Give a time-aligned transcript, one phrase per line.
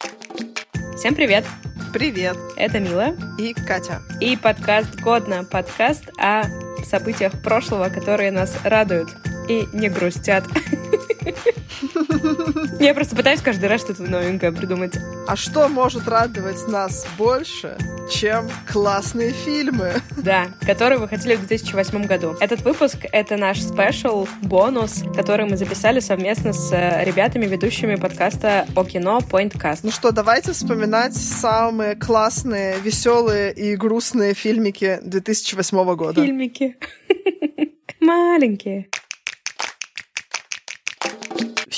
[0.00, 1.44] Всем привет!
[1.92, 2.36] Привет!
[2.56, 4.02] Это Мила и Катя.
[4.20, 6.44] И подкаст «Годно»— подкаст о
[6.84, 9.08] событиях прошлого, которые нас радуют
[9.48, 10.44] и не грустят.
[12.80, 14.96] Я просто пытаюсь каждый раз что-то новенькое придумать.
[15.26, 17.76] А что может радовать нас больше,
[18.10, 19.94] чем классные фильмы?
[20.22, 22.36] Да, которые выходили в 2008 году.
[22.40, 28.66] Этот выпуск— это наш спешл, бонус, который мы записали совместно с э, ребятами, ведущими подкаста
[28.74, 29.80] о кино Pointcast.
[29.84, 36.24] Ну что, давайте вспоминать самые классные, веселые и грустные фильмики 2008 года.
[36.24, 36.76] Фильмики.
[38.00, 38.88] Маленькие.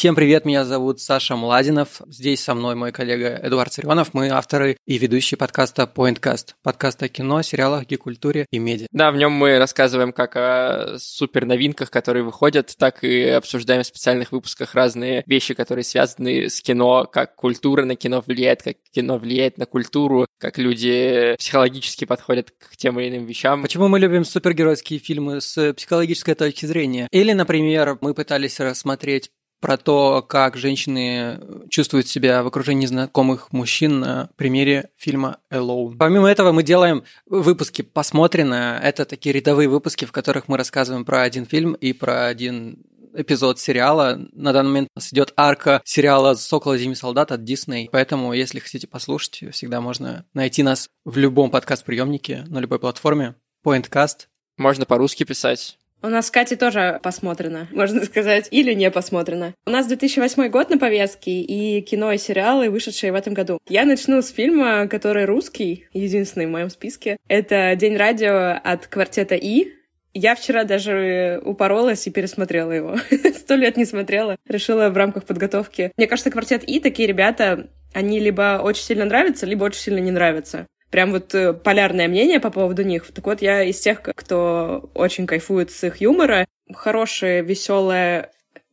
[0.01, 2.01] Всем привет, меня зовут Саша Младинов.
[2.09, 4.15] Здесь со мной мой коллега Эдуард Царионов.
[4.15, 6.55] Мы авторы и ведущие подкаста Pointcast.
[6.63, 8.87] Подкаста о кино, сериалах, гикультуре и медиа.
[8.93, 13.87] Да, в нем мы рассказываем как о супер новинках, которые выходят, так и обсуждаем в
[13.89, 19.19] специальных выпусках разные вещи, которые связаны с кино, как культура на кино влияет, как кино
[19.19, 23.61] влияет на культуру, как люди психологически подходят к тем или иным вещам.
[23.61, 27.07] Почему мы любим супергеройские фильмы с психологической точки зрения?
[27.11, 29.31] Или, например, мы пытались рассмотреть
[29.61, 35.97] про то, как женщины чувствуют себя в окружении знакомых мужчин на примере фильма Alone.
[35.99, 38.81] Помимо этого мы делаем выпуски «Посмотрено».
[38.83, 42.83] Это такие рядовые выпуски, в которых мы рассказываем про один фильм и про один
[43.15, 44.21] эпизод сериала.
[44.33, 47.89] На данный момент у нас идет арка сериала «Сокол и Зимний солдат» от Disney.
[47.91, 53.35] Поэтому, если хотите послушать, всегда можно найти нас в любом подкаст-приемнике, на любой платформе.
[53.65, 54.27] Pointcast.
[54.57, 55.79] Можно по-русски писать.
[56.03, 59.55] У нас с Катей тоже посмотрено, можно сказать, или не посмотрено.
[59.67, 63.59] У нас 2008 год на повестке и кино и сериалы, вышедшие в этом году.
[63.69, 67.19] Я начну с фильма, который русский, единственный в моем списке.
[67.29, 69.75] Это «День радио» от квартета «И».
[70.15, 72.97] Я вчера даже упоролась и пересмотрела его.
[73.35, 74.37] Сто лет не смотрела.
[74.49, 75.93] Решила в рамках подготовки.
[75.99, 80.11] Мне кажется, квартет «И» такие ребята, они либо очень сильно нравятся, либо очень сильно не
[80.11, 83.07] нравятся прям вот э, полярное мнение по поводу них.
[83.07, 86.47] Так вот, я из тех, кто очень кайфует с их юмора.
[86.73, 88.31] Хорошая, веселая,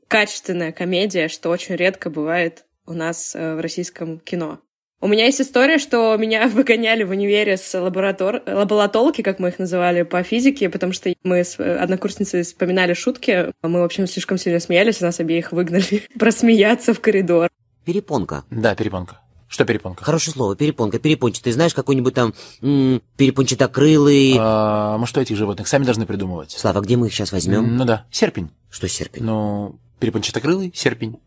[0.07, 4.59] качественная комедия, что очень редко бывает у нас э, в российском кино.
[4.99, 8.41] У меня есть история, что меня выгоняли в универе с лаборатор...
[8.47, 13.51] лаболатолки, как мы их называли, по физике, потому что мы с э, однокурсницей вспоминали шутки.
[13.61, 17.49] Мы, в общем, слишком сильно смеялись, и нас обеих выгнали просмеяться в коридор.
[17.85, 18.43] Перепонка.
[18.49, 19.21] Да, перепонка.
[19.47, 20.03] Что перепонка?
[20.03, 21.53] Хорошее слово, перепонка, перепончатый.
[21.53, 24.35] Знаешь, какой-нибудь там м- перепончатокрылый...
[24.37, 26.51] А, мы что, этих животных сами должны придумывать?
[26.51, 27.77] Слава, где мы их сейчас возьмем?
[27.77, 28.51] Ну да, серпень.
[28.69, 29.23] Что серпень?
[29.23, 31.19] Ну, перепончатокрылый, серпень.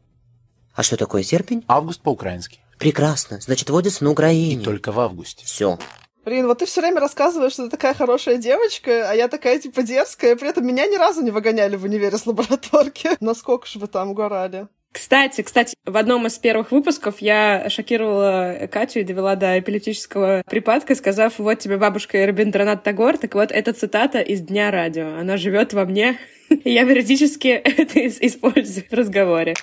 [0.74, 1.64] А что такое серпень?
[1.66, 2.60] Август по-украински.
[2.78, 3.40] Прекрасно.
[3.40, 4.60] Значит, водится на Украине.
[4.60, 5.44] И только в августе.
[5.46, 5.78] Все.
[6.24, 9.82] Блин, вот ты все время рассказываешь, что ты такая хорошая девочка, а я такая, типа,
[9.82, 13.10] дерзкая, при этом меня ни разу не выгоняли в универе с лабораторки.
[13.20, 14.68] Насколько же вы там угорали?
[14.92, 20.96] Кстати, кстати, в одном из первых выпусков я шокировала Катю и довела до эпилептического припадка,
[20.96, 23.16] сказав, вот тебе бабушка Рабиндранат Тагор.
[23.16, 25.16] Так вот, это цитата из Дня радио.
[25.16, 26.18] Она живет во мне,
[26.48, 29.54] и я периодически это использую в разговоре.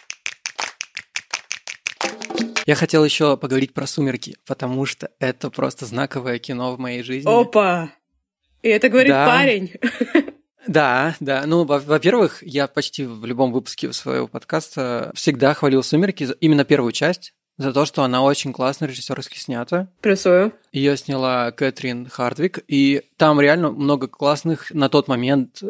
[2.66, 7.30] Я хотел еще поговорить про «Сумерки», потому что это просто знаковое кино в моей жизни.
[7.30, 7.92] Опа!
[8.62, 9.26] И это говорит да.
[9.26, 9.74] парень.
[10.68, 11.44] Да, да.
[11.46, 17.34] Ну, во-первых, я почти в любом выпуске своего подкаста всегда хвалил «Сумерки», именно первую часть,
[17.58, 19.88] за то, что она очень классно режиссерски снята.
[20.02, 20.54] Плюсую.
[20.72, 25.64] Ее сняла Кэтрин Хардвик, и там реально много классных на тот момент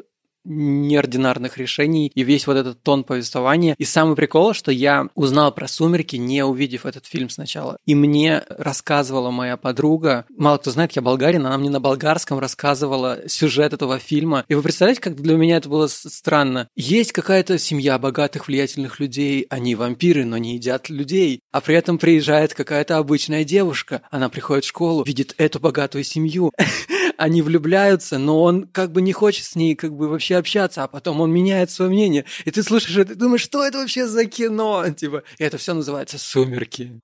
[0.47, 3.75] неординарных решений и весь вот этот тон повествования.
[3.77, 7.77] И самый прикол, что я узнал про «Сумерки», не увидев этот фильм сначала.
[7.85, 13.19] И мне рассказывала моя подруга, мало кто знает, я болгарин, она мне на болгарском рассказывала
[13.27, 14.45] сюжет этого фильма.
[14.47, 16.69] И вы представляете, как для меня это было странно?
[16.75, 21.41] Есть какая-то семья богатых, влиятельных людей, они вампиры, но не едят людей.
[21.51, 26.51] А при этом приезжает какая-то обычная девушка, она приходит в школу, видит эту богатую семью.
[27.17, 30.87] Они влюбляются, но он как бы не хочет с ней как бы вообще общаться, а
[30.87, 32.25] потом он меняет свое мнение.
[32.45, 34.87] И ты слушаешь это и думаешь, что это вообще за кино?
[34.91, 37.01] Типа, и это все называется «Сумерки».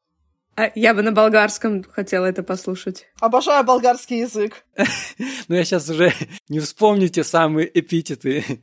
[0.56, 3.08] А я бы на болгарском хотела это послушать.
[3.20, 4.64] Обожаю болгарский язык.
[5.48, 6.14] Но я сейчас уже
[6.48, 8.62] не вспомню те самые эпитеты.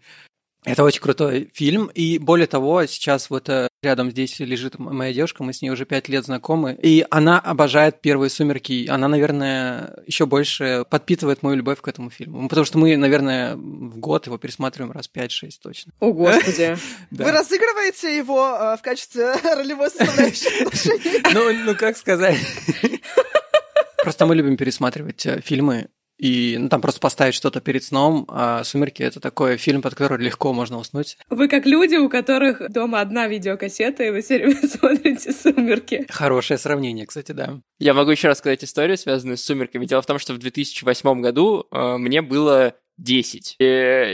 [0.64, 5.42] Это очень крутой фильм, и более того, сейчас вот э, рядом здесь лежит моя девушка,
[5.42, 10.26] мы с ней уже пять лет знакомы, и она обожает первые «Сумерки», она, наверное, еще
[10.26, 14.92] больше подпитывает мою любовь к этому фильму, потому что мы, наверное, в год его пересматриваем
[14.92, 15.92] раз пять-шесть точно.
[15.98, 16.76] О, Господи!
[17.10, 21.32] Вы разыгрываете его э, в качестве ролевой составляющей?
[21.32, 22.36] Ну, ну, как сказать...
[24.02, 25.88] Просто мы любим пересматривать э, фильмы,
[26.20, 30.22] И ну, там просто поставить что-то перед сном, а «Сумерки»— это такой фильм, под который
[30.22, 31.16] легко можно уснуть.
[31.30, 36.06] Вы как люди, у которых дома одна видеокассета, и вы все время смотрите «Сумерки».
[36.10, 37.60] Хорошее сравнение, кстати, да.
[37.78, 39.86] Я могу еще рассказать историю, связанную с «Сумерками».
[39.86, 43.56] Дело в том, что в 2008 году э, мне было 10.
[43.58, 43.64] И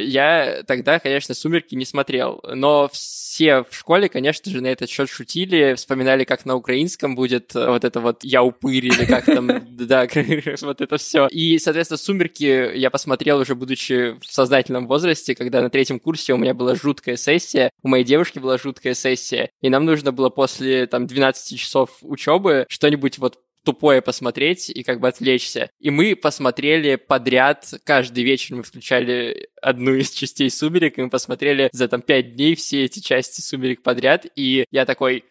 [0.06, 5.10] я тогда, конечно, «Сумерки» не смотрел, но все в школе, конечно же, на этот счет
[5.10, 9.48] шутили, вспоминали, как на украинском будет э, вот это вот «я упырь» или как там,
[9.76, 10.06] да,
[10.62, 11.26] вот это все.
[11.28, 16.36] И, соответственно, «Сумерки» я посмотрел уже, будучи в сознательном возрасте, когда на третьем курсе у
[16.36, 20.86] меня была жуткая сессия, у моей девушки была жуткая сессия, и нам нужно было после
[20.86, 25.70] там 12 часов учебы что-нибудь вот тупое посмотреть и как бы отвлечься.
[25.80, 31.68] И мы посмотрели подряд, каждый вечер мы включали одну из частей «Сумерек», и мы посмотрели
[31.72, 35.24] за там пять дней все эти части «Сумерек» подряд, и я такой,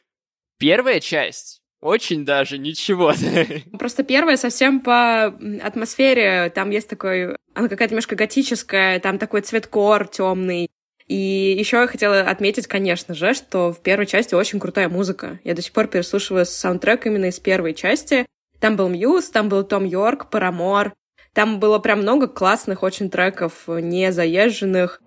[0.59, 3.13] первая часть очень даже ничего.
[3.79, 5.25] Просто первая совсем по
[5.61, 6.49] атмосфере.
[6.49, 7.37] Там есть такой...
[7.53, 10.67] Она какая-то немножко готическая, там такой цветкор темный.
[11.07, 15.39] И еще я хотела отметить, конечно же, что в первой части очень крутая музыка.
[15.43, 18.25] Я до сих пор переслушиваю саундтрек именно из первой части.
[18.59, 20.93] Там был Мьюз, там был Том Йорк, Парамор.
[21.33, 25.01] Там было прям много классных очень треков, не заезженных.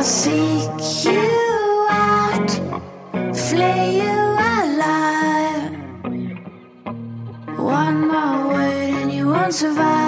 [0.00, 1.29] I seek you
[9.52, 9.99] survive.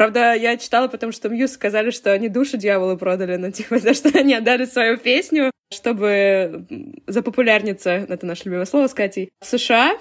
[0.00, 3.92] Правда, я читала, потому что Мьюз сказали, что они душу дьяволу продали, но типа за
[3.92, 6.64] что они отдали свою песню, чтобы
[7.06, 9.98] запопулярниться, это наше любимое слово с Катей, в США, ну,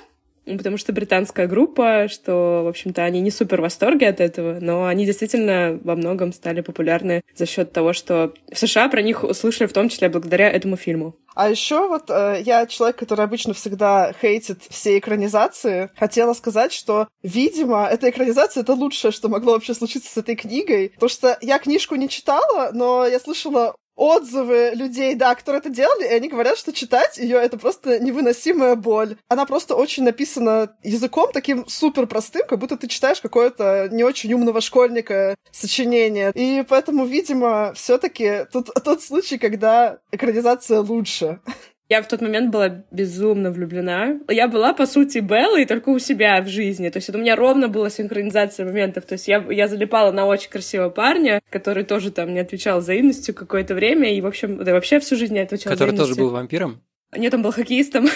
[0.58, 4.86] потому что британская группа, что, в общем-то, они не супер в восторге от этого, но
[4.86, 9.68] они действительно во многом стали популярны за счет того, что в США про них услышали
[9.68, 11.16] в том числе благодаря этому фильму.
[11.36, 15.90] А еще вот э, я человек, который обычно всегда хейтит все экранизации.
[15.98, 20.90] Хотела сказать, что, видимо, эта экранизация— это лучшее, что могло вообще случиться с этой книгой.
[20.90, 26.06] Потому что я книжку не читала, но я слышала отзывы людей, да, которые это делали,
[26.06, 29.18] и они говорят, что читать ее это просто невыносимая боль.
[29.28, 34.34] Она просто очень написана языком таким супер простым, как будто ты читаешь какое-то не очень
[34.34, 36.32] умного школьника сочинение.
[36.34, 41.42] И поэтому, видимо, все-таки тут тот случай, когда экранизация лучше.
[41.90, 44.20] Я в тот момент была безумно влюблена.
[44.30, 46.88] Я была, по сути, Беллой только у себя в жизни.
[46.90, 49.06] То есть это у меня ровно была синхронизация моментов.
[49.06, 53.34] То есть я, я залипала на очень красивого парня, который тоже там не отвечал взаимностью
[53.34, 54.16] какое-то время.
[54.16, 56.16] И, в общем, да, вообще всю жизнь не отвечал Который взаимностью.
[56.16, 56.82] тоже был вампиром?
[57.18, 58.08] Нет, он был хоккеистом.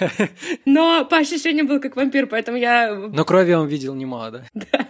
[0.66, 2.94] Но по ощущениям был как вампир, поэтому я...
[2.94, 4.64] Но крови он видел немало, да?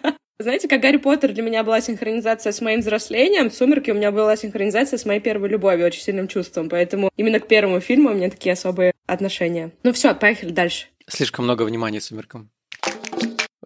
[0.42, 4.36] Знаете, как Гарри Поттер для меня была синхронизация с моим взрослением, «Сумерки» у меня была
[4.36, 6.68] синхронизация с моей первой любовью, очень сильным чувством.
[6.68, 9.70] Поэтому именно к первому фильму у меня такие особые отношения.
[9.84, 10.86] Ну все, поехали дальше.
[11.08, 12.50] Слишком много внимания сумеркам.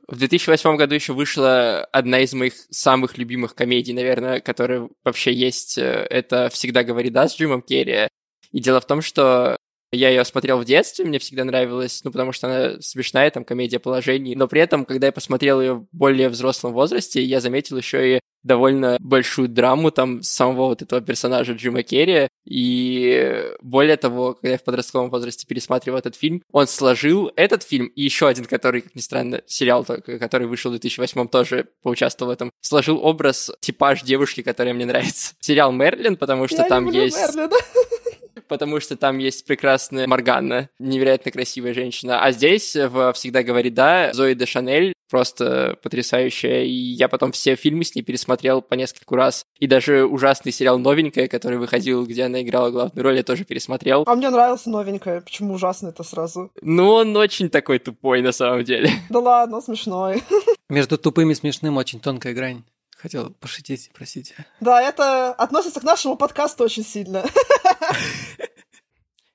[0.07, 5.79] В 2008 году еще вышла одна из моих самых любимых комедий, наверное, которая вообще есть.
[5.79, 8.09] Это «Всегда говори да» с Джимом Керри.
[8.53, 9.57] И дело в том, что
[9.93, 13.79] я ее смотрел в детстве, мне всегда нравилась, ну, потому что она смешная, там, комедия
[13.79, 14.35] положений.
[14.37, 18.21] Но при этом, когда я посмотрел ее в более взрослом возрасте, я заметил еще и
[18.47, 22.29] довольно большую драму там самого вот этого персонажа Джима Керри.
[22.45, 27.87] И более того, когда я в подростковом возрасте пересматривал этот фильм, он сложил этот фильм
[27.87, 32.35] и еще один, который, как ни странно, сериал, который вышел в 2008 тоже поучаствовал в
[32.35, 35.35] этом, сложил образ, типаж девушки, которая мне нравится.
[35.41, 37.17] Сериал «Мерлин», потому что Я там есть...
[37.17, 37.51] Мерлина.
[38.49, 42.23] потому что там есть прекрасная Моргана, невероятно красивая женщина.
[42.23, 47.55] А здесь в «Всегда говори да» Зои де Шанель просто потрясающая, и я потом все
[47.55, 49.45] фильмы с ней пересмотрел по нескольку раз.
[49.59, 54.05] И даже ужасный сериал «Новенькая», который выходил, где она играла главную роль, я тоже пересмотрел.
[54.07, 55.21] А мне нравился новенькая.
[55.21, 56.51] Почему ужасно это сразу?
[56.61, 58.91] Ну, он очень такой тупой на самом деле.
[59.11, 60.23] Да ладно, смешной.
[60.69, 62.65] Между тупым и смешным очень тонкая грань.
[62.97, 64.35] Хотел пошутить, простите.
[64.61, 67.25] Да, это относится к нашему подкасту очень сильно.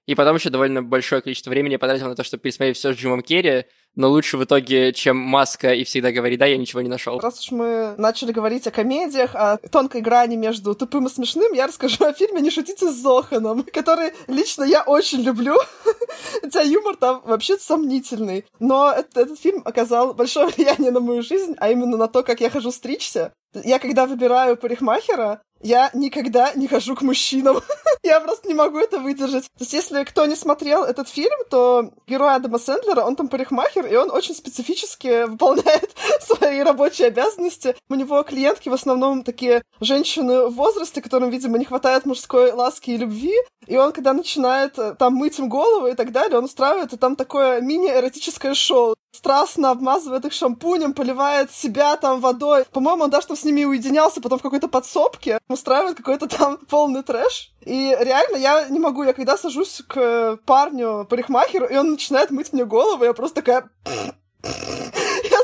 [0.07, 2.97] И потом еще довольно большое количество времени я потратил на то, чтобы пересмотреть все с
[2.97, 3.65] Джимом Керри.
[3.95, 7.19] Но лучше в итоге, чем «Маска» и «Всегда говори да», я ничего не нашел.
[7.19, 11.67] Раз уж мы начали говорить о комедиях, о тонкой грани между тупым и смешным, я
[11.67, 15.57] расскажу о фильме «Не шутите с Зоханом», который лично я очень люблю.
[16.41, 18.45] Хотя юмор там вообще сомнительный.
[18.60, 22.39] Но этот, этот фильм оказал большое влияние на мою жизнь, а именно на то, как
[22.41, 23.33] я хожу стричься.
[23.53, 27.62] Я когда выбираю парикмахера, я никогда не хожу к мужчинам.
[28.03, 29.43] я просто не могу это выдержать.
[29.43, 33.80] То есть, если кто не смотрел этот фильм, то герой Адама Сэндлера, он там парикмахер,
[33.85, 37.75] и он очень специфически выполняет свои рабочие обязанности.
[37.89, 42.91] У него клиентки в основном такие женщины в возрасте, которым, видимо, не хватает мужской ласки
[42.91, 43.33] и любви.
[43.67, 46.97] И он, когда начинает э, там мыть им голову и так далее, он устраивает и
[46.97, 48.95] там такое мини-эротическое шоу.
[49.11, 52.65] Страстно обмазывает их шампунем, поливает себя там водой.
[52.71, 57.03] По-моему, он даже там с ними уединялся потом в какой-то подсобке устраивает какой-то там полный
[57.03, 57.51] трэш.
[57.65, 62.53] И реально я не могу, я когда сажусь к парню, парикмахеру, и он начинает мыть
[62.53, 63.69] мне голову, я просто такая...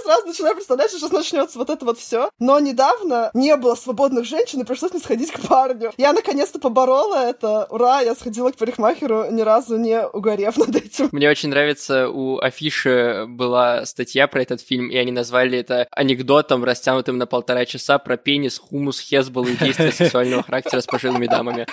[0.08, 2.30] Сразу начинаю представлять, что сейчас начнется вот это вот все.
[2.40, 5.92] Но недавно не было свободных женщин, и пришлось мне сходить к парню.
[5.98, 7.68] Я наконец-то поборола это.
[7.70, 11.10] Ура, я сходила к парикмахеру, ни разу не угорев над этим.
[11.12, 16.64] Мне очень нравится, у Афиши была статья про этот фильм, и они назвали это анекдотом,
[16.64, 21.68] растянутым на полтора часа про пенис, хумус, хезбол и действия сексуального характера с пожилыми дамами.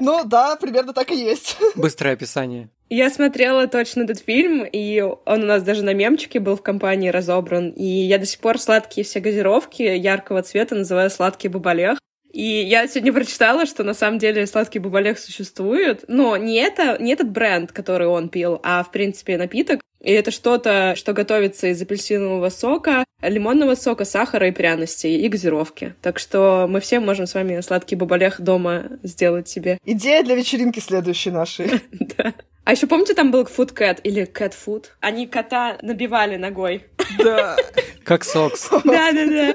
[0.00, 1.56] Ну да, примерно так и есть.
[1.76, 2.68] Быстрое описание.
[2.94, 7.08] Я смотрела точно этот фильм, и он у нас даже на мемчике был в компании
[7.08, 7.70] разобран.
[7.70, 11.98] И я до сих пор сладкие все газировки яркого цвета называю сладкий бабалех.
[12.32, 17.12] И я сегодня прочитала, что на самом деле сладкий бабалех существует, но не, это, не
[17.12, 19.80] этот бренд, который он пил, а, в принципе, напиток.
[20.00, 25.96] И это что-то, что готовится из апельсинового сока, лимонного сока, сахара и пряностей, и газировки.
[26.00, 29.78] Так что мы все можем с вами сладкий бабалех дома сделать себе.
[29.84, 31.82] Идея для вечеринки следующей нашей.
[32.16, 32.34] Да.
[32.64, 34.86] А еще помните, там был Food Cat или Cat Food?
[35.00, 36.86] Они кота набивали ногой.
[37.18, 37.56] Да.
[38.04, 38.68] Как сокс.
[38.70, 39.54] Да-да-да.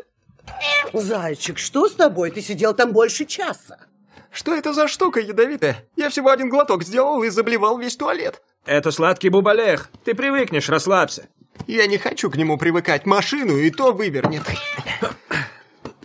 [0.94, 2.32] Зайчик, что с тобой?
[2.32, 3.80] Ты сидел там больше часа.
[4.32, 5.88] Что это за штука ядовитая?
[5.96, 8.42] Я всего один глоток сделал и заблевал весь туалет.
[8.66, 9.90] Это сладкий бубалех.
[10.04, 11.28] Ты привыкнешь, расслабься.
[11.66, 13.06] Я не хочу к нему привыкать.
[13.08, 14.44] Машину и то вывернет.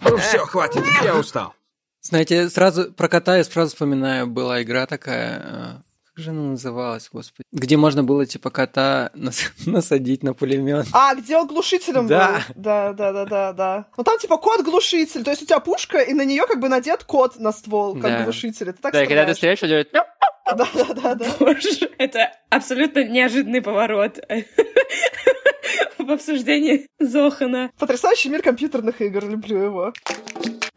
[0.01, 1.55] Ну все, хватит, я устал.
[2.01, 5.84] Знаете, сразу про кота я сразу вспоминаю, была игра такая, э,
[6.17, 7.45] же она называлась, господи?
[7.53, 10.87] Где можно было, типа, кота нас- насадить на пулемет.
[10.93, 12.43] А, где он глушителем Да.
[12.49, 12.55] был?
[12.63, 13.87] Да, да, да, да, да.
[13.97, 17.05] Ну там типа кот-глушитель, то есть у тебя пушка, и на нее как бы надет
[17.05, 18.23] кот на ствол, как Да.
[18.25, 18.71] глушитель.
[18.71, 19.59] Это так Да, и когда ты стреляешь.
[19.59, 20.07] стреляешь, он делает...
[20.47, 21.27] Да, да, да, да.
[21.41, 24.19] Боже, это абсолютно неожиданный поворот
[25.99, 27.71] в обсуждении Зохана.
[27.79, 29.93] Потрясающий мир компьютерных игр, люблю его.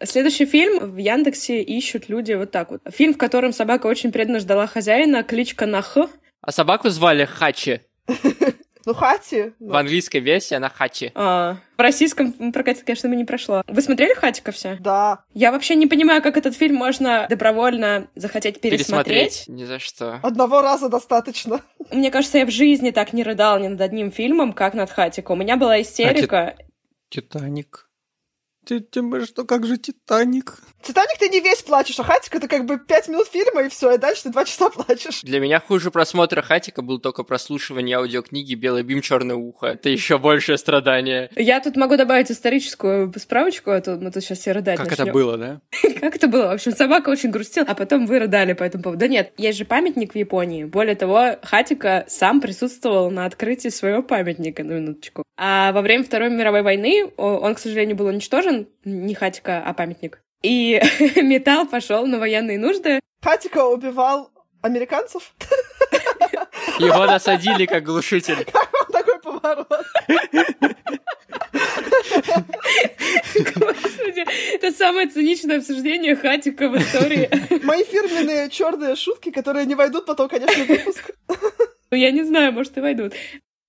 [0.04, 2.82] Следующий фильм в Яндексе ищут люди вот так вот.
[2.92, 6.08] Фильм, в котором собака очень преданно ждала хозяина, кличка на Х.
[6.42, 7.82] А собаку звали Хачи.
[8.88, 9.54] Ну, Хати.
[9.60, 11.12] В английской версии она Хачи.
[11.14, 13.62] А, в российском прокате, конечно, мы не прошло.
[13.68, 14.78] Вы смотрели Хатика все?
[14.80, 15.26] Да.
[15.34, 19.44] Я вообще не понимаю, как этот фильм можно добровольно захотеть пересмотреть.
[19.48, 20.22] Ни за что.
[20.24, 21.60] Одного раза достаточно.
[21.92, 25.34] Мне кажется, я в жизни так не рыдала ни над одним фильмом, как над Хатико.
[25.34, 26.56] У меня была истерика.
[27.10, 27.87] Титаник.
[28.68, 28.86] Ты,
[29.26, 30.60] что, как же Титаник?
[30.82, 33.94] Титаник ты не весь плачешь, а Хатик это как бы пять минут фильма и все,
[33.94, 35.22] и дальше ты два часа плачешь.
[35.22, 39.68] Для меня хуже просмотра Хатика был только прослушивание аудиокниги «Белый бим, черное ухо».
[39.68, 41.30] Это еще большее страдание.
[41.36, 45.06] Я тут могу добавить историческую справочку, а то мы тут сейчас все рыдать Как начнем.
[45.06, 45.62] это было, да?
[46.02, 46.48] Как это было?
[46.48, 49.00] В общем, собака очень грустила, а потом вы рыдали по этому поводу.
[49.00, 50.66] Да нет, есть же памятник в Японии.
[50.66, 55.24] Более того, Хатика сам присутствовал на открытии своего памятника, на минуточку.
[55.38, 58.57] А во время Второй мировой войны он, к сожалению, был уничтожен.
[58.84, 60.22] Не Хатика, а памятник.
[60.42, 60.82] И
[61.22, 63.00] металл пошел на военные нужды.
[63.22, 65.34] Хатика убивал американцев.
[66.80, 68.46] Его насадили как глушитель.
[68.92, 69.68] Такой поворот.
[73.56, 77.30] Господи, это самое циничное обсуждение Хатика в истории.
[77.64, 81.12] Мои фирменные черные шутки, которые не войдут потом, конечно, в выпуск.
[81.90, 83.14] Ну, я не знаю, может, и войдут.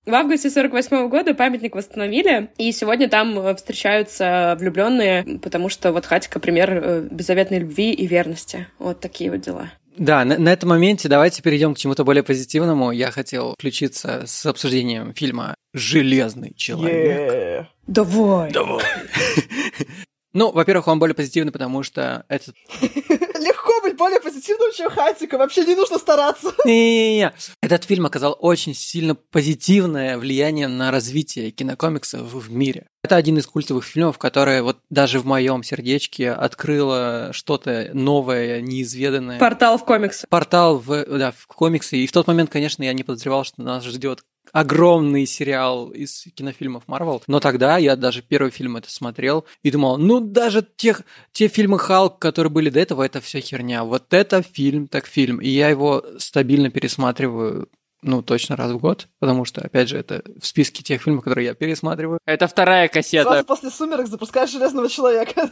[0.09, 6.07] В августе 48 года памятник восстановили, и сегодня там э, встречаются влюбленные, потому что вот
[6.07, 8.65] Хатика пример э, беззаветной любви и верности.
[8.79, 9.71] Вот такие вот дела.
[9.97, 12.89] Да, на, на этом моменте давайте перейдем к чему-то более позитивному.
[12.89, 17.31] Я хотел включиться с обсуждением фильма «Железный человек».
[17.31, 17.67] Е.
[17.85, 18.51] Давай.
[18.51, 18.83] Давай.
[20.33, 22.55] Ну, во-первых, он более позитивный, потому что этот...
[22.81, 25.37] Легко быть более позитивным, чем Хатика.
[25.37, 26.53] Вообще не нужно стараться.
[26.65, 27.33] Не-не-не.
[27.61, 32.87] Этот фильм оказал очень сильно позитивное влияние на развитие кинокомиксов в мире.
[33.09, 39.39] Это один из культовых фильмов, который вот даже в моем сердечке открыло что-то новое, неизведанное.
[39.39, 40.27] Портал в комиксы.
[40.29, 41.97] Портал в, да, в комиксы.
[41.97, 46.87] И в тот момент, конечно, я не подозревал, что нас ждет огромный сериал из кинофильмов
[46.87, 47.23] Марвел.
[47.25, 51.01] Но тогда я даже первый фильм это смотрел и думал, ну даже тех,
[51.31, 53.85] те фильмы Халк, которые были до этого, это все херня.
[53.85, 55.41] Вот это фильм, так фильм.
[55.41, 57.69] И я его стабильно пересматриваю
[58.01, 61.47] ну, точно раз в год, потому что, опять же, это в списке тех фильмов, которые
[61.47, 62.19] я пересматриваю.
[62.25, 63.29] Это вторая кассета.
[63.29, 65.49] Сразу после «Сумерек» запускаешь «Железного человека».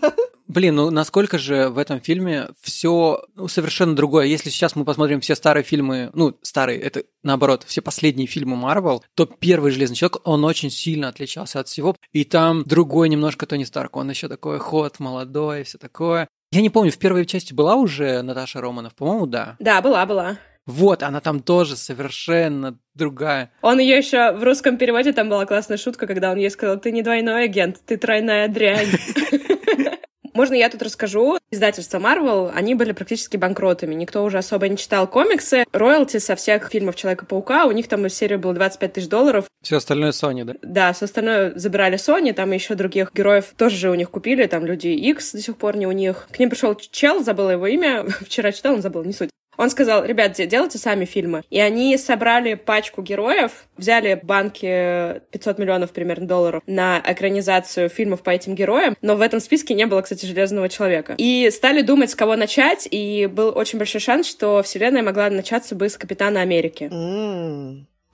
[0.48, 4.28] Блин, ну насколько же в этом фильме все ну, совершенно другое.
[4.28, 9.04] Если сейчас мы посмотрим все старые фильмы, ну, старые, это наоборот, все последние фильмы Марвел,
[9.14, 11.98] то первый «Железный человек», он очень сильно отличался от всего.
[12.14, 16.30] И там другой немножко Тони Старк, он еще такой ход, молодой, все такое.
[16.52, 18.96] Я не помню, в первой части была уже Наташа Романов?
[18.96, 19.58] По-моему, да.
[19.60, 20.38] Да, была, была.
[20.68, 23.52] Вот, она там тоже совершенно другая.
[23.62, 26.92] Он ее еще в русском переводе, там была классная шутка, когда он ей сказал, ты
[26.92, 28.88] не двойной агент, ты тройная дрянь.
[30.34, 31.40] Можно я тут расскажу?
[31.50, 33.96] Издательство Marvel, они были практически банкротами.
[33.96, 35.66] Никто уже особо не читал комиксы.
[35.72, 39.46] Роялти со всех фильмов Человека-паука, у них там из серии было 25 тысяч долларов.
[39.64, 40.54] Все остальное Sony, да?
[40.62, 44.64] Да, все остальное забирали Sony, там еще других героев тоже же у них купили, там
[44.64, 46.28] Люди X до сих пор не у них.
[46.32, 49.32] К ним пришел чел, забыла его имя, вчера читал, он забыл, не суть.
[49.58, 51.44] Он сказал, ребят, делайте сами фильмы.
[51.50, 58.30] И они собрали пачку героев, взяли банки 500 миллионов примерно долларов на экранизацию фильмов по
[58.30, 61.16] этим героям, но в этом списке не было, кстати, Железного Человека.
[61.18, 65.76] И стали думать, с кого начать, и был очень большой шанс, что вселенная могла начаться
[65.76, 66.90] бы с Капитана Америки.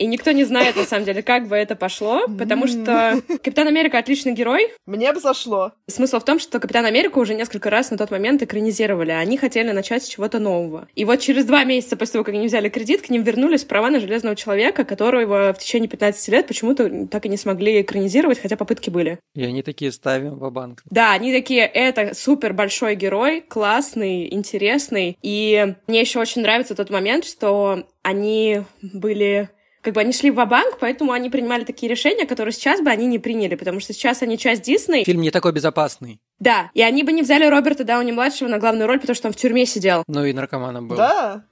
[0.04, 3.98] И никто не знает, на самом деле, как бы это пошло, потому что Капитан Америка
[3.98, 4.68] отличный герой.
[4.86, 5.72] Мне бы зашло.
[5.88, 9.38] Смысл в том, что Капитан Америку уже несколько раз на тот момент экранизировали, а они
[9.38, 10.90] хотели начать с чего-то нового.
[10.94, 13.90] И вот через два месяца после того, как они взяли кредит, к ним вернулись права
[13.90, 18.58] на Железного Человека, которого в течение 15 лет почему-то так и не смогли экранизировать, хотя
[18.58, 19.20] попытки были.
[19.36, 25.18] И они такие ставим в банк Да, они такие, это супер большой герой, классный, интересный.
[25.22, 29.50] И мне еще очень нравится тот момент, что они были
[29.84, 33.06] как бы они шли в банк поэтому они принимали такие решения, которые сейчас бы они
[33.06, 35.04] не приняли, потому что сейчас они часть Дисней.
[35.04, 36.20] Фильм не такой безопасный.
[36.40, 39.38] Да, и они бы не взяли Роберта Дауни-младшего на главную роль, потому что он в
[39.38, 40.04] тюрьме сидел.
[40.08, 40.96] Ну и наркоманом был.
[40.96, 41.44] Да,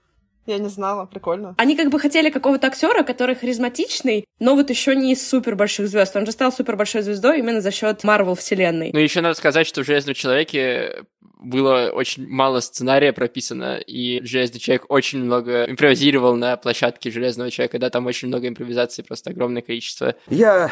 [0.47, 1.55] я не знала, прикольно.
[1.57, 5.87] Они как бы хотели какого-то актера, который харизматичный, но вот еще не из супер больших
[5.87, 6.15] звезд.
[6.15, 8.91] Он же стал супер большой звездой именно за счет Марвел вселенной.
[8.91, 11.03] Ну, еще надо сказать, что в Железном человеке
[11.41, 17.79] было очень мало сценария прописано, и Железный человек очень много импровизировал на площадке Железного человека,
[17.79, 20.15] да, там очень много импровизации, просто огромное количество.
[20.29, 20.71] Я...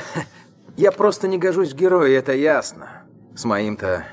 [0.78, 3.04] я просто не гожусь в герои, это ясно.
[3.36, 4.06] С моим-то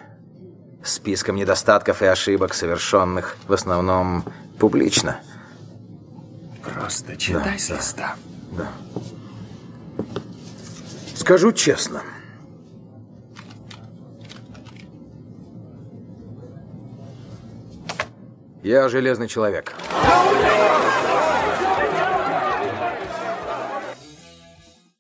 [0.83, 4.25] списком недостатков и ошибок, совершенных в основном
[4.59, 5.21] публично.
[6.63, 8.17] Просто читай с листа.
[8.53, 8.73] Да.
[11.15, 12.03] Скажу честно,
[18.67, 19.75] Я железный человек.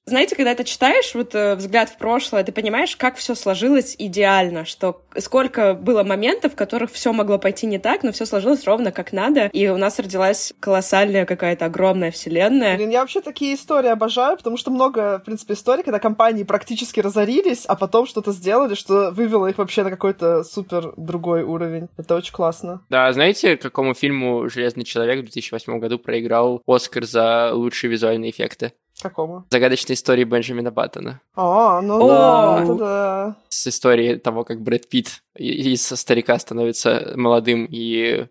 [0.09, 4.64] Знаете, когда ты читаешь вот э, взгляд в прошлое, ты понимаешь, как все сложилось идеально,
[4.64, 8.92] что сколько было моментов, в которых все могло пойти не так, но все сложилось ровно
[8.92, 12.77] как надо, и у нас родилась колоссальная какая-то огромная вселенная.
[12.77, 17.01] Блин, я вообще такие истории обожаю, потому что много, в принципе, историй, когда компании практически
[17.01, 21.88] разорились, а потом что-то сделали, что вывело их вообще на какой-то супер другой уровень.
[21.97, 22.81] Это очень классно.
[22.90, 28.73] Да, знаете, какому фильму «Железный человек» в 2008 году проиграл Оскар за лучшие визуальные эффекты?
[29.00, 29.44] Какому?
[29.50, 31.20] Загадочной истории Бенджамина Баттона.
[31.35, 33.37] А, ну да, это да.
[33.48, 38.26] С историей того, как Брэд Питт из старика становится молодым и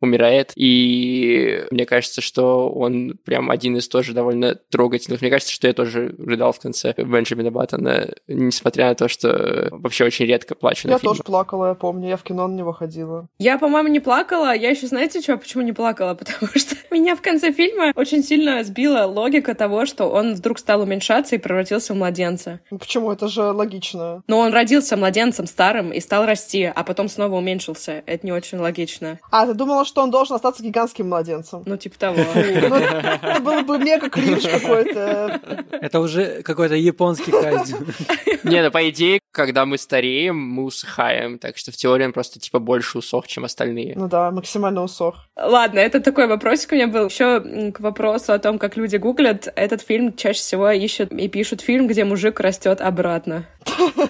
[0.00, 0.52] умирает.
[0.56, 5.20] И мне кажется, что он прям один из тоже довольно трогательных.
[5.20, 10.04] Мне кажется, что я тоже рыдал в конце Бенджамина Баттона, несмотря на то, что вообще
[10.04, 11.16] очень редко плачу Я на фильмах.
[11.18, 12.08] тоже плакала, я помню.
[12.08, 13.28] Я в кино на него ходила.
[13.38, 14.54] Я, по-моему, не плакала.
[14.54, 16.14] Я еще, знаете, что, почему не плакала?
[16.26, 20.82] Потому что меня в конце фильма очень сильно сбила логика того, что он вдруг стал
[20.82, 22.60] уменьшаться и превратился в младенца.
[22.70, 23.12] Ну почему?
[23.12, 24.22] Это же логично.
[24.26, 28.02] Но он родился младенцем старым и стал расти, а потом снова уменьшился.
[28.06, 29.18] Это не очень логично.
[29.30, 31.62] А, ты думала, что он должен остаться гигантским младенцем?
[31.66, 32.16] Ну, типа того.
[32.66, 35.40] Ну, Это было бы мега кринж какой-то.
[35.70, 37.76] Это уже какой-то японский кайдзю.
[38.44, 42.40] Не, ну по идее, когда мы стареем, мы усыхаем, так что в теории он просто
[42.40, 43.94] типа больше усох, чем остальные.
[43.96, 45.26] Ну да, максимально усох.
[45.36, 47.06] Ладно, это такой вопросик у меня был.
[47.06, 51.60] Еще к вопросу о том, как люди гуглят, этот фильм чаще всего ищут и пишут
[51.60, 53.46] фильм, где мужик растет обратно.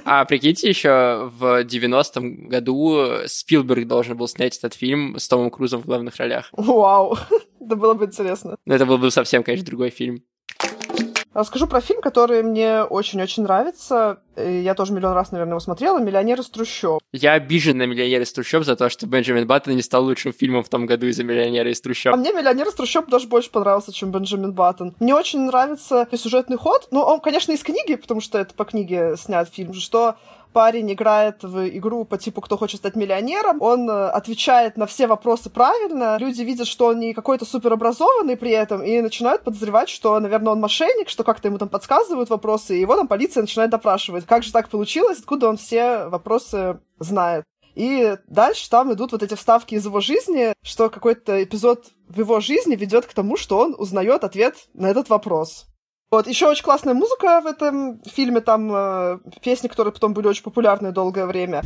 [0.04, 5.65] А прикиньте, еще в 90-м году Спилберг должен был снять этот фильм с Томом Крузом
[5.74, 6.48] в главных ролях.
[6.52, 7.16] Вау,
[7.60, 8.56] это было бы интересно.
[8.64, 10.22] Но это был бы совсем, конечно, другой фильм.
[11.34, 14.22] Расскажу про фильм, который мне очень-очень нравится.
[14.36, 15.98] И я тоже миллион раз, наверное, его смотрела.
[15.98, 17.00] «Миллионер из трущоб».
[17.12, 20.62] Я обижен на «Миллионер из трущоб» за то, что Бенджамин Баттон не стал лучшим фильмом
[20.62, 22.14] в том году из-за «Миллионера из трущоб».
[22.14, 24.94] А мне «Миллионер из трущоб» даже больше понравился, чем Бенджамин Баттон.
[25.00, 26.88] Мне очень нравится сюжетный ход.
[26.90, 30.16] Ну, он, конечно, из книги, потому что это по книге снят фильм, что
[30.56, 35.06] парень играет в игру по типу «Кто хочет стать миллионером», он э, отвечает на все
[35.06, 40.18] вопросы правильно, люди видят, что он не какой-то суперобразованный при этом, и начинают подозревать, что,
[40.18, 44.24] наверное, он мошенник, что как-то ему там подсказывают вопросы, и его там полиция начинает допрашивать.
[44.28, 47.44] Как же так получилось, откуда он все вопросы знает.
[47.74, 52.40] И дальше там идут вот эти вставки из его жизни, что какой-то эпизод в его
[52.40, 55.66] жизни ведет к тому, что он узнает ответ на этот вопрос.
[56.10, 60.44] Вот, еще очень классная музыка в этом фильме, там э, песни, которые потом были очень
[60.44, 61.62] популярны долгое время.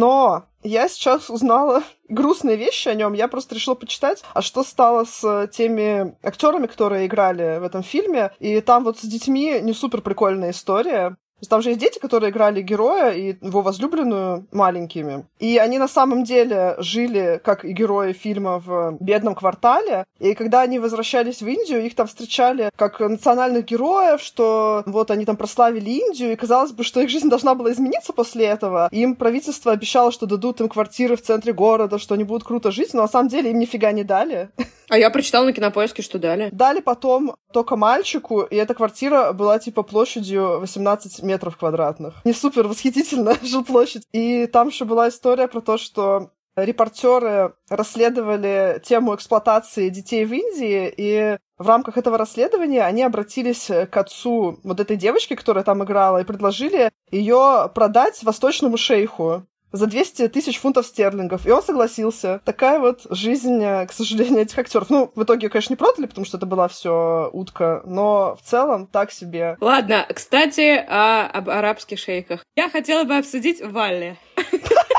[0.00, 3.12] Но я сейчас узнала грустные вещи о нем.
[3.12, 8.32] Я просто решила почитать, а что стало с теми актерами, которые играли в этом фильме.
[8.38, 11.18] И там вот с детьми не супер прикольная история.
[11.48, 15.24] Там же есть дети, которые играли героя и его возлюбленную маленькими.
[15.38, 20.04] И они на самом деле жили, как и герои фильма, в бедном квартале.
[20.18, 25.24] И когда они возвращались в Индию, их там встречали как национальных героев, что вот они
[25.24, 28.88] там прославили Индию, и казалось бы, что их жизнь должна была измениться после этого.
[28.92, 32.94] Им правительство обещало, что дадут им квартиры в центре города, что они будут круто жить,
[32.94, 34.50] но на самом деле им нифига не дали.
[34.90, 36.48] А я прочитала на кинопоиске, что дали.
[36.50, 42.14] Дали потом только мальчику, и эта квартира была типа площадью 18 метров квадратных.
[42.24, 44.02] Не супер восхитительная жилплощадь.
[44.12, 50.92] И там еще была история про то, что репортеры расследовали тему эксплуатации детей в Индии,
[50.96, 56.18] и в рамках этого расследования они обратились к отцу вот этой девочки, которая там играла,
[56.18, 61.46] и предложили ее продать восточному шейху за 200 тысяч фунтов стерлингов.
[61.46, 62.40] И он согласился.
[62.44, 64.90] Такая вот жизнь, э, к сожалению, этих актеров.
[64.90, 68.86] Ну, в итоге, конечно, не продали, потому что это была все утка, но в целом
[68.86, 69.56] так себе.
[69.60, 72.44] Ладно, кстати, о, об арабских шейхах.
[72.56, 74.18] Я хотела бы обсудить Валли.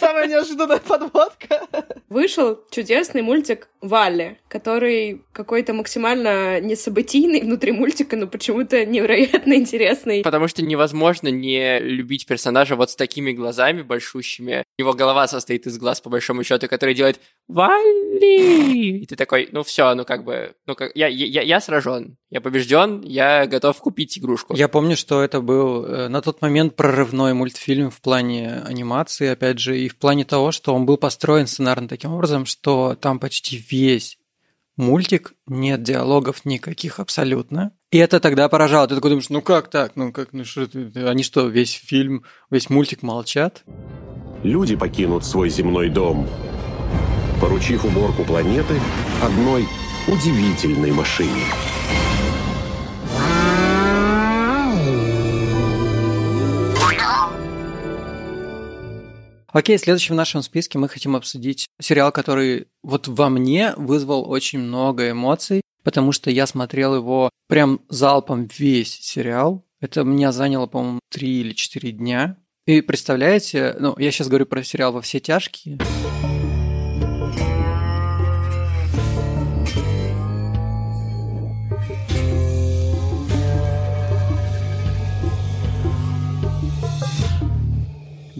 [0.00, 1.60] Самая неожиданная подводка.
[2.08, 10.22] Вышел чудесный мультик Валли, который какой-то максимально несобытийный внутри мультика, но почему-то невероятно интересный.
[10.22, 14.64] Потому что невозможно не любить персонажа вот с такими глазами большущими.
[14.78, 19.00] Его голова состоит из глаз, по большому счету, который делает Валли!
[19.02, 22.40] И ты такой, ну все, ну как бы, ну как, я, я, я сражен, я
[22.40, 24.54] побежден, я готов купить игрушку.
[24.54, 29.58] Я помню, что это был э, на тот момент прорывной мультфильм в плане анимации, опять
[29.58, 33.62] же, и в плане того, что он был построен сценарно таким образом, что там почти
[33.70, 34.18] весь
[34.76, 37.72] мультик, нет диалогов никаких абсолютно.
[37.90, 38.88] И это тогда поражало.
[38.88, 39.92] Ты такой думаешь, ну как так?
[39.94, 43.62] Ну как, ну что, они что, весь фильм, весь мультик молчат?
[44.42, 46.28] Люди покинут свой земной дом,
[47.40, 48.80] поручив уборку планеты
[49.22, 49.68] одной
[50.08, 51.44] удивительной машине.
[59.52, 64.60] Окей, следующим в нашем списке мы хотим обсудить сериал, который вот во мне вызвал очень
[64.60, 69.64] много эмоций, потому что я смотрел его прям залпом весь сериал.
[69.80, 72.36] Это меня заняло, по-моему, три или четыре дня.
[72.66, 75.78] И представляете, ну, я сейчас говорю про сериал «Во все тяжкие».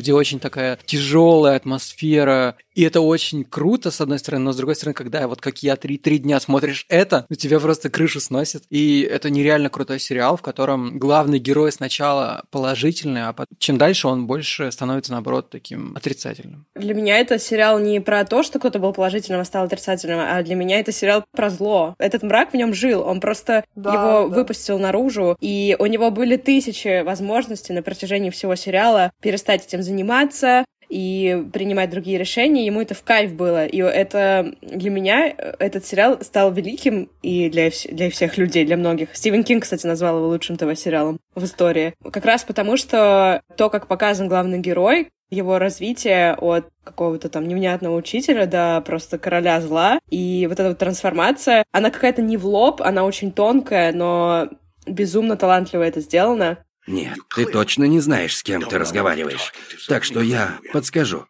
[0.00, 4.74] Где очень такая тяжелая атмосфера, и это очень круто, с одной стороны, но с другой
[4.74, 8.62] стороны, когда вот как я три, три дня смотришь это, у тебя просто крышу сносит.
[8.70, 14.08] И это нереально крутой сериал, в котором главный герой сначала положительный, а потом, чем дальше
[14.08, 16.64] он больше становится, наоборот, таким отрицательным.
[16.74, 20.42] Для меня это сериал не про то, что кто-то был положительным, а стал отрицательным, а
[20.42, 21.94] для меня это сериал про зло.
[21.98, 24.36] Этот мрак в нем жил, он просто да, его да.
[24.36, 30.64] выпустил наружу, и у него были тысячи возможностей на протяжении всего сериала перестать этим заниматься,
[30.90, 33.64] и принимать другие решения, ему это в кайф было.
[33.64, 39.14] И это для меня этот сериал стал великим и для, для всех людей, для многих.
[39.14, 41.94] Стивен Кинг, кстати, назвал его лучшим ТВ-сериалом в истории.
[42.12, 47.94] Как раз потому, что то, как показан главный герой, его развитие от какого-то там невнятного
[47.94, 50.00] учителя до просто короля зла.
[50.10, 54.48] И вот эта вот трансформация, она какая-то не в лоб, она очень тонкая, но
[54.86, 56.58] безумно талантливо это сделано.
[56.86, 59.52] Нет, ты точно не знаешь, с кем ты разговариваешь.
[59.86, 61.26] Так что я подскажу.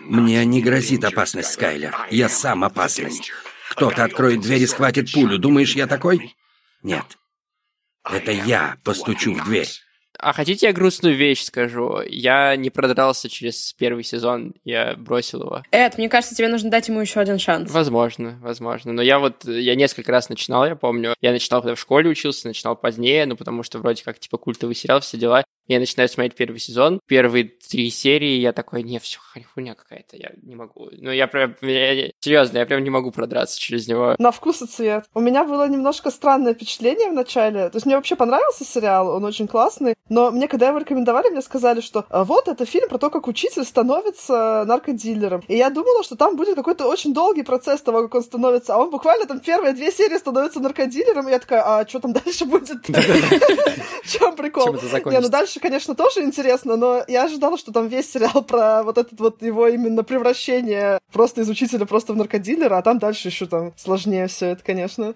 [0.00, 1.96] Мне не грозит опасность, Скайлер.
[2.10, 3.32] Я сам опасность.
[3.70, 5.38] Кто-то откроет дверь и схватит пулю.
[5.38, 6.36] Думаешь, я такой?
[6.82, 7.04] Нет.
[8.04, 9.68] Это я постучу в дверь.
[10.18, 12.00] А хотите я грустную вещь скажу?
[12.06, 15.62] Я не продрался через первый сезон, я бросил его.
[15.70, 17.70] Эд, мне кажется, тебе нужно дать ему еще один шанс.
[17.70, 18.92] Возможно, возможно.
[18.92, 21.14] Но я вот, я несколько раз начинал, я помню.
[21.20, 24.74] Я начинал, когда в школе учился, начинал позднее, ну, потому что вроде как, типа, культовый
[24.74, 25.44] сериал, все дела.
[25.66, 29.18] Я начинаю смотреть первый сезон, первые три серии, я такой, не, все,
[29.54, 30.90] хуйня какая-то, я не могу.
[30.92, 34.14] Ну, я прям, я, серьезно, я прям не могу продраться через него.
[34.18, 35.06] На вкус и цвет.
[35.14, 37.70] У меня было немножко странное впечатление в начале.
[37.70, 41.40] То есть мне вообще понравился сериал, он очень классный, но мне, когда его рекомендовали, мне
[41.40, 45.42] сказали, что «А вот это фильм про то, как учитель становится наркодилером.
[45.48, 48.78] И я думала, что там будет какой-то очень долгий процесс того, как он становится, а
[48.78, 52.44] он буквально там первые две серии становится наркодилером, и я такая, а что там дальше
[52.44, 52.86] будет?
[52.88, 54.74] В чем прикол?
[55.06, 58.82] Не, ну дальше дальше, конечно, тоже интересно, но я ожидала, что там весь сериал про
[58.82, 63.28] вот этот вот его именно превращение просто из учителя просто в наркодилера, а там дальше
[63.28, 65.14] еще там сложнее все это, конечно.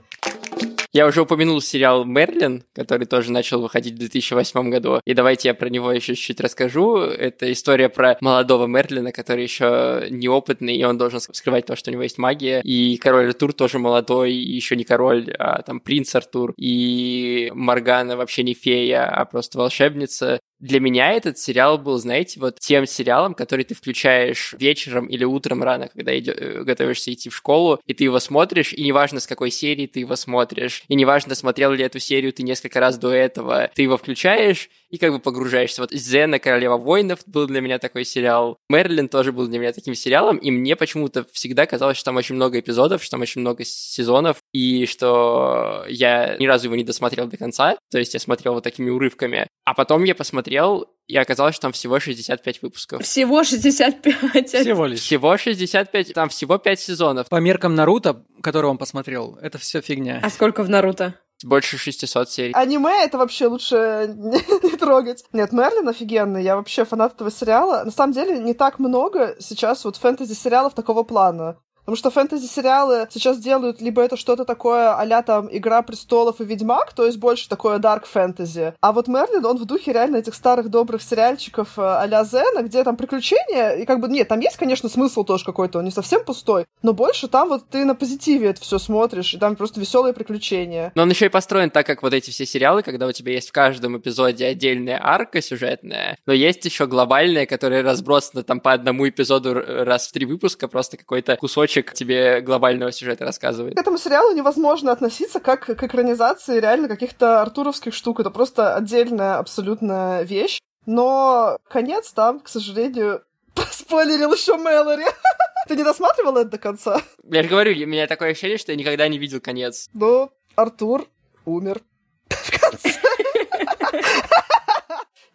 [0.93, 5.01] Я уже упомянул сериал «Мерлин», который тоже начал выходить в 2008 году.
[5.05, 6.97] И давайте я про него еще чуть-чуть расскажу.
[6.97, 11.93] Это история про молодого Мерлина, который еще неопытный, и он должен скрывать то, что у
[11.93, 12.63] него есть магия.
[12.63, 16.55] И король Артур тоже молодой, и еще не король, а там принц Артур.
[16.57, 20.41] И Моргана вообще не фея, а просто волшебница.
[20.61, 25.63] Для меня этот сериал был, знаете, вот тем сериалом, который ты включаешь вечером или утром
[25.63, 29.29] рано, когда идё, э, готовишься идти в школу, и ты его смотришь, и неважно, с
[29.29, 33.13] какой серии ты его смотришь, и неважно, смотрел ли эту серию ты несколько раз до
[33.13, 35.83] этого, ты его включаешь, и как бы погружаешься.
[35.83, 38.59] Вот Зена, Королева воинов был для меня такой сериал.
[38.69, 42.35] Мерлин тоже был для меня таким сериалом, и мне почему-то всегда казалось, что там очень
[42.35, 47.27] много эпизодов, что там очень много сезонов, и что я ни разу его не досмотрел
[47.27, 49.47] до конца, то есть я смотрел вот такими урывками.
[49.65, 53.03] А потом я посмотрел, и оказалось, что там всего 65 выпусков.
[53.03, 54.49] Всего 65?
[54.49, 55.01] Всего лишь.
[55.01, 57.29] Всего 65, там всего 5 сезонов.
[57.29, 60.21] По меркам Наруто, который он посмотрел, это все фигня.
[60.23, 61.15] А сколько в Наруто?
[61.45, 62.53] Больше 600 серий.
[62.53, 64.13] Аниме это вообще лучше
[64.63, 65.25] не, трогать.
[65.33, 67.85] Нет, Мерлин офигенный, я вообще фанат этого сериала.
[67.85, 71.59] На самом деле не так много сейчас вот фэнтези-сериалов такого плана.
[71.89, 76.93] Потому что фэнтези-сериалы сейчас делают либо это что-то такое а там «Игра престолов» и «Ведьмак»,
[76.93, 78.75] то есть больше такое дарк фэнтези.
[78.83, 82.99] А вот Мерлин, он в духе реально этих старых добрых сериальчиков а Зена, где там
[82.99, 86.67] приключения, и как бы, нет, там есть, конечно, смысл тоже какой-то, он не совсем пустой,
[86.83, 90.93] но больше там вот ты на позитиве это все смотришь, и там просто веселые приключения.
[90.95, 93.49] Но он еще и построен так, как вот эти все сериалы, когда у тебя есть
[93.49, 99.09] в каждом эпизоде отдельная арка сюжетная, но есть еще глобальная, которая разбросана там по одному
[99.09, 103.77] эпизоду раз в три выпуска, просто какой-то кусочек кусочек тебе глобального сюжета рассказывает.
[103.77, 108.21] К этому сериалу невозможно относиться как к экранизации реально каких-то артуровских штук.
[108.21, 110.61] Это просто отдельная абсолютно вещь.
[110.87, 113.23] Но конец там, к сожалению,
[113.71, 115.05] спойлерил еще Мэлори.
[115.69, 117.03] Ты не досматривал это до конца?
[117.25, 119.89] Я же говорю, у меня такое ощущение, что я никогда не видел конец.
[119.93, 121.07] Ну, Артур
[121.45, 121.81] умер
[122.29, 123.08] в конце.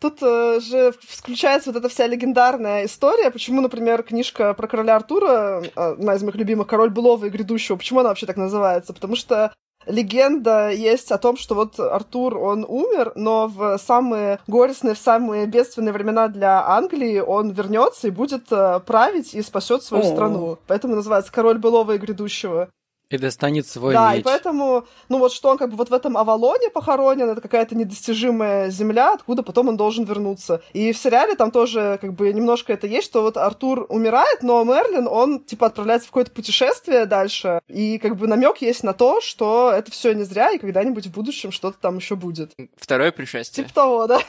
[0.03, 5.63] Тут э, же включается вот эта вся легендарная история, почему, например, книжка про короля Артура,
[5.63, 8.91] э, одна из моих любимых, «Король былого и грядущего», почему она вообще так называется?
[8.91, 9.53] Потому что
[9.85, 15.45] легенда есть о том, что вот Артур, он умер, но в самые горестные, в самые
[15.45, 20.13] бедственные времена для Англии он вернется и будет э, править и спасет свою О-о-о.
[20.13, 20.57] страну.
[20.67, 22.67] Поэтому называется «Король былого и грядущего».
[23.13, 24.21] И достанет свой Да, меч.
[24.21, 27.75] и поэтому, ну вот что он как бы вот в этом Авалоне похоронен, это какая-то
[27.75, 30.61] недостижимая земля, откуда потом он должен вернуться.
[30.73, 34.63] И в сериале там тоже как бы немножко это есть, что вот Артур умирает, но
[34.63, 39.21] Мерлин, он типа отправляется в какое-то путешествие дальше, и как бы намек есть на то,
[39.21, 42.51] что это все не зря, и когда-нибудь в будущем что-то там еще будет.
[42.77, 43.65] Второе пришествие.
[43.65, 44.19] Типа того, да.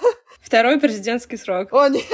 [0.43, 1.73] Второй президентский срок.
[1.73, 2.05] О, нет.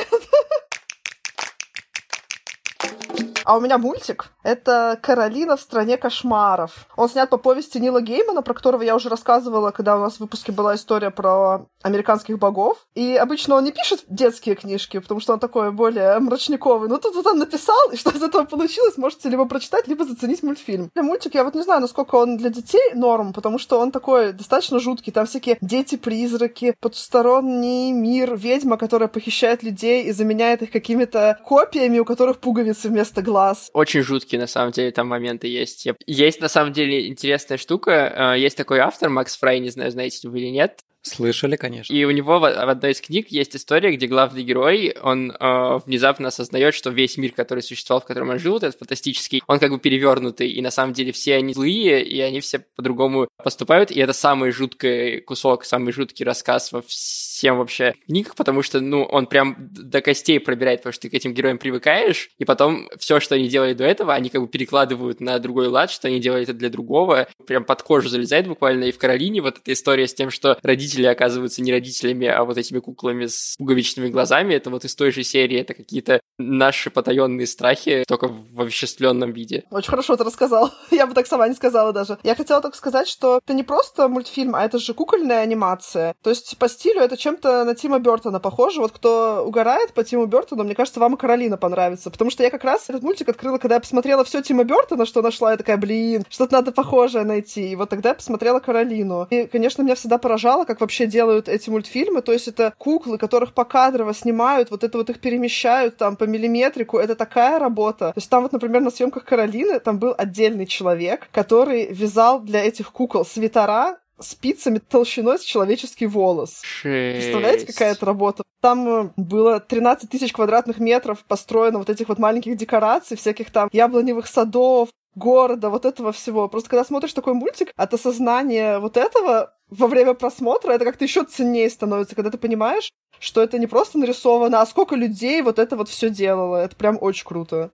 [3.51, 4.31] А у меня мультик.
[4.45, 6.87] Это «Каролина в стране кошмаров».
[6.97, 10.21] Он снят по повести Нила Геймана, про которого я уже рассказывала, когда у нас в
[10.21, 12.79] выпуске была история про американских богов.
[12.95, 16.89] И обычно он не пишет детские книжки, потому что он такой более мрачниковый.
[16.89, 20.45] Но тут вот он написал, и что из этого получилось, можете либо прочитать, либо заценить
[20.45, 20.89] мультфильм.
[20.95, 24.33] Для мультик я вот не знаю, насколько он для детей норм, потому что он такой
[24.33, 25.13] достаточно жуткий.
[25.13, 32.05] Там всякие дети-призраки, потусторонний мир, ведьма, которая похищает людей и заменяет их какими-то копиями, у
[32.05, 33.40] которых пуговицы вместо глаз.
[33.73, 35.87] Очень жуткие, на самом деле, там моменты есть.
[36.07, 38.35] Есть, на самом деле, интересная штука.
[38.35, 40.81] Э, есть такой автор, Макс Фрай, не знаю, знаете вы или нет.
[41.03, 41.93] Слышали, конечно.
[41.93, 45.79] И у него в, в одной из книг есть история, где главный герой, он э,
[45.87, 49.71] внезапно осознает, что весь мир, который существовал, в котором он жил, этот фантастический, он как
[49.71, 53.99] бы перевернутый, и на самом деле все они злые, и они все по-другому поступают, и
[53.99, 59.27] это самый жуткий кусок, самый жуткий рассказ во всем вообще книгах, потому что, ну, он
[59.27, 63.37] прям до костей пробирает, потому что ты к этим героям привыкаешь, и потом все, что
[63.37, 66.53] они делали до этого, они как бы перекладывают на другой лад, что они делали это
[66.53, 70.31] для другого, прям под кожу залезает буквально, и в Каролине вот эта история с тем,
[70.31, 74.55] что родители родители оказываются не родителями, а вот этими куклами с пуговичными глазами.
[74.55, 79.65] Это вот из той же серии, это какие-то наши потаенные страхи, только в овеществленном виде.
[79.71, 80.71] Очень хорошо ты рассказал.
[80.91, 82.19] Я бы так сама не сказала даже.
[82.23, 86.15] Я хотела только сказать, что это не просто мультфильм, а это же кукольная анимация.
[86.23, 88.81] То есть по стилю это чем-то на Тима Бертона похоже.
[88.81, 92.11] Вот кто угорает по Тиму Бертону, мне кажется, вам и Каролина понравится.
[92.11, 95.23] Потому что я как раз этот мультик открыла, когда я посмотрела все Тима Бертона, что
[95.23, 97.71] нашла, я такая, блин, что-то надо похожее найти.
[97.71, 99.27] И вот тогда я посмотрела Каролину.
[99.31, 102.23] И, конечно, меня всегда поражало, как вообще делают эти мультфильмы.
[102.23, 106.99] То есть это куклы, которых покадрово снимают, вот это вот их перемещают там по миллиметрику.
[106.99, 108.13] Это такая работа.
[108.13, 112.65] То есть там вот, например, на съемках Каролины там был отдельный человек, который вязал для
[112.65, 116.61] этих кукол свитера спицами толщиной с человеческий волос.
[116.63, 117.23] Шесть.
[117.23, 118.43] Представляете, какая это работа?
[118.61, 123.69] Там э, было 13 тысяч квадратных метров построено вот этих вот маленьких декораций, всяких там
[123.73, 126.49] яблоневых садов, города, вот этого всего.
[126.49, 131.25] Просто когда смотришь такой мультик, от осознания вот этого во время просмотра это как-то еще
[131.25, 135.77] ценнее становится, когда ты понимаешь, что это не просто нарисовано, а сколько людей вот это
[135.77, 136.57] вот все делало.
[136.57, 137.71] Это прям очень круто.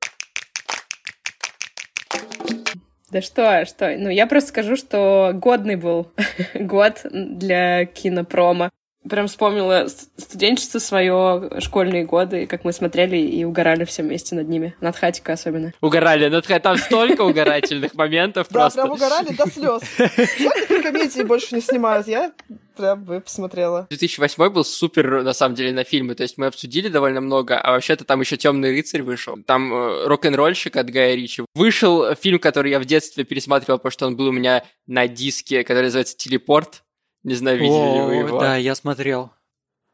[3.11, 3.97] Да что, что?
[3.97, 6.11] Ну, я просто скажу, что годный был
[6.55, 8.71] год для кинопрома
[9.09, 14.75] прям вспомнила студенчество свое, школьные годы, как мы смотрели и угорали все вместе над ними.
[14.81, 15.73] Над Хатика особенно.
[15.81, 18.83] Угорали над Там столько угорательных моментов просто.
[18.83, 19.83] Да, прям угорали до слез.
[19.99, 22.07] Жаль, комедии больше не снимают.
[22.09, 22.33] Я
[22.77, 23.87] прям бы посмотрела.
[23.90, 26.14] 2008 был супер, на самом деле, на фильмы.
[26.14, 29.37] То есть мы обсудили довольно много, а вообще-то там еще Темный рыцарь вышел.
[29.47, 31.45] Там э, рок-н-ролльщик от Гая Ричи.
[31.55, 35.64] Вышел фильм, который я в детстве пересматривал, потому что он был у меня на диске,
[35.64, 36.83] который называется «Телепорт».
[37.27, 38.39] Не знаю, видели О, ли вы его.
[38.41, 39.33] Да, я смотрел.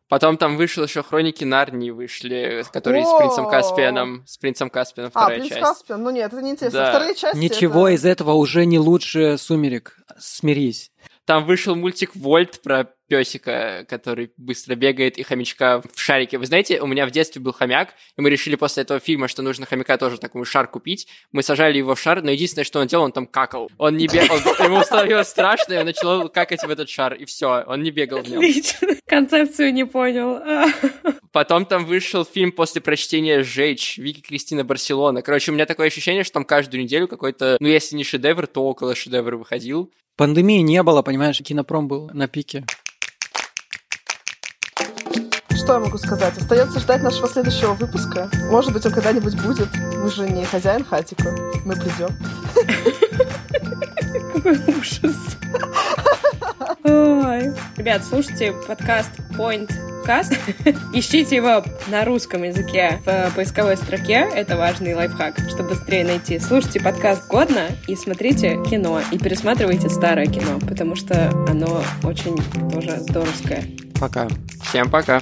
[0.09, 4.23] Потом там вышел еще Хроники Нарнии вышли, которые с принцем Каспианом.
[4.27, 5.63] С принцем Каспианом А, вторая принц часть.
[5.63, 6.79] Каспиан, ну нет, это не интересно.
[6.81, 6.91] Да.
[6.91, 9.97] Вторые части Ничего это- из этого уже не лучше «Сумерек».
[10.19, 10.93] Смирись.
[11.25, 16.39] Там вышел мультик Вольт про песика, который быстро бегает, и хомячка в шарике.
[16.39, 19.43] Вы знаете, у меня в детстве был хомяк, и мы решили после этого фильма, что
[19.43, 21.09] нужно хомяка тоже такой шар купить.
[21.31, 23.71] Мы сажали его в шар, но единственное, что он делал, он там какал.
[23.79, 27.65] Он не бегал, ему становилось страшно, и он начал какать в этот шар, и все,
[27.67, 28.39] он не бегал в нем.
[28.39, 28.89] Отлично.
[29.07, 30.41] Концепцию не понял.
[31.33, 35.23] Потом там вышел фильм после прочтения «Сжечь» Вики Кристина Барселона.
[35.23, 38.65] Короче, у меня такое ощущение, что там каждую неделю какой-то, ну, если не шедевр, то
[38.65, 39.93] около шедевра выходил.
[40.17, 42.65] Пандемии не было, понимаешь, кинопром был на пике.
[45.73, 46.37] Что я могу сказать?
[46.37, 48.29] Остается ждать нашего следующего выпуска.
[48.51, 49.69] Может быть, он когда-нибудь будет.
[49.97, 51.35] Мы же не хозяин хатика.
[51.65, 52.11] Мы придем.
[54.35, 55.17] Какой ужас.
[56.85, 57.55] Ой.
[57.79, 59.73] Ребят, слушайте подкаст Point
[60.05, 60.37] Cast.
[60.93, 64.29] Ищите его на русском языке в поисковой строке.
[64.35, 66.39] Это важный лайфхак, чтобы быстрее найти.
[66.39, 69.01] Слушайте подкаст годно и смотрите кино.
[69.11, 72.37] И пересматривайте старое кино, потому что оно очень
[72.71, 73.65] тоже здоровское.
[73.99, 74.29] Пока.
[74.69, 75.19] Всем пока.